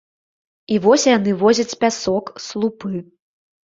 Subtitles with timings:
[0.75, 3.09] І вось яны возяць пясок, слупы.